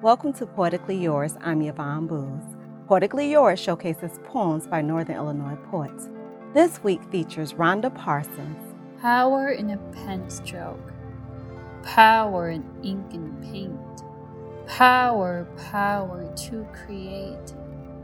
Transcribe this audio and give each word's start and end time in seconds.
Welcome 0.00 0.32
to 0.34 0.46
Poetically 0.46 0.96
Yours. 0.96 1.36
I'm 1.40 1.60
Yvonne 1.60 2.06
Boose. 2.06 2.56
Poetically 2.86 3.32
Yours 3.32 3.58
showcases 3.58 4.20
poems 4.26 4.64
by 4.64 4.80
Northern 4.80 5.16
Illinois 5.16 5.56
poets. 5.72 6.08
This 6.54 6.84
week 6.84 7.02
features 7.10 7.54
Rhonda 7.54 7.92
Parsons. 7.92 8.76
Power 9.00 9.48
in 9.48 9.70
a 9.70 9.76
pen 9.76 10.30
stroke, 10.30 10.92
power 11.82 12.50
in 12.50 12.64
ink 12.84 13.12
and 13.12 13.42
paint, 13.42 14.04
power, 14.68 15.48
power 15.72 16.32
to 16.46 16.64
create 16.72 17.54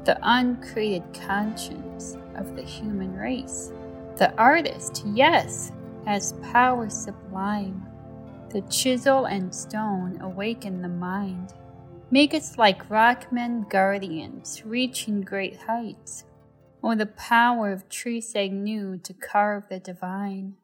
the 0.04 0.18
uncreated 0.20 1.04
conscience 1.14 2.16
of 2.34 2.56
the 2.56 2.62
human 2.62 3.14
race. 3.16 3.70
The 4.16 4.34
artist, 4.34 5.04
yes, 5.06 5.70
has 6.06 6.32
power 6.50 6.90
sublime. 6.90 7.86
The 8.48 8.62
chisel 8.62 9.26
and 9.26 9.54
stone 9.54 10.20
awaken 10.20 10.82
the 10.82 10.88
mind. 10.88 11.54
Make 12.10 12.34
us 12.34 12.58
like 12.58 12.90
rockmen 12.90 13.66
guardians 13.68 14.62
reaching 14.64 15.22
great 15.22 15.56
heights, 15.56 16.24
or 16.82 16.94
the 16.94 17.06
power 17.06 17.72
of 17.72 17.84
Therese 17.84 18.36
Agnew 18.36 18.98
to 18.98 19.14
carve 19.14 19.68
the 19.68 19.80
divine. 19.80 20.56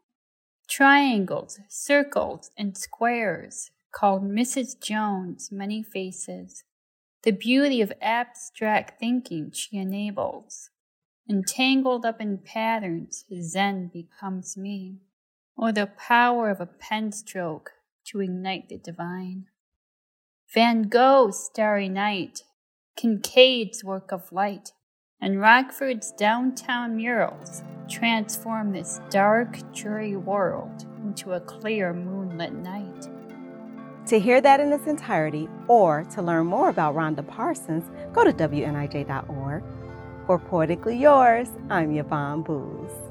Triangles, 0.68 1.58
circles, 1.66 2.50
and 2.56 2.76
squares, 2.76 3.70
called 3.90 4.22
Mrs. 4.22 4.78
Jones' 4.80 5.50
many 5.50 5.82
faces. 5.82 6.62
The 7.22 7.32
beauty 7.32 7.80
of 7.80 7.92
abstract 8.00 9.00
thinking 9.00 9.50
she 9.50 9.78
enables. 9.78 10.70
Entangled 11.28 12.04
up 12.04 12.20
in 12.20 12.38
patterns, 12.38 13.24
Zen 13.40 13.90
becomes 13.92 14.56
me, 14.56 14.98
or 15.56 15.72
the 15.72 15.86
power 15.86 16.50
of 16.50 16.60
a 16.60 16.66
pen 16.66 17.12
stroke 17.12 17.72
to 18.04 18.20
ignite 18.20 18.68
the 18.68 18.78
divine. 18.78 19.46
Van 20.52 20.88
Gogh's 20.88 21.44
Starry 21.44 21.88
Night, 21.88 22.42
Kinkade's 22.96 23.84
work 23.84 24.10
of 24.10 24.32
light, 24.32 24.72
and 25.20 25.40
Rockford's 25.40 26.10
downtown 26.18 26.96
murals 26.96 27.62
transform 27.88 28.72
this 28.72 29.00
dark, 29.10 29.60
dreary 29.72 30.16
world 30.16 30.86
into 31.04 31.34
a 31.34 31.40
clear 31.40 31.92
moonlit 31.92 32.52
night. 32.52 33.08
To 34.06 34.18
hear 34.18 34.40
that 34.40 34.58
in 34.58 34.72
its 34.72 34.88
entirety 34.88 35.48
or 35.68 36.02
to 36.14 36.20
learn 36.20 36.46
more 36.46 36.68
about 36.68 36.96
Rhonda 36.96 37.24
Parsons, 37.24 37.84
go 38.12 38.24
to 38.24 38.32
WNIJ.org. 38.32 39.62
For 40.26 40.38
Poetically 40.40 40.96
Yours, 40.96 41.48
I'm 41.68 41.96
Yvonne 41.96 42.42
Boose. 42.42 43.09